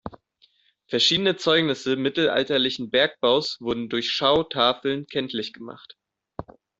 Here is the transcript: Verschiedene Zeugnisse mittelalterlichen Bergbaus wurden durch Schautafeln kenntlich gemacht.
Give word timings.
Verschiedene 0.87 1.35
Zeugnisse 1.37 1.95
mittelalterlichen 1.95 2.89
Bergbaus 2.89 3.57
wurden 3.61 3.87
durch 3.87 4.09
Schautafeln 4.09 5.05
kenntlich 5.05 5.53
gemacht. 5.53 5.95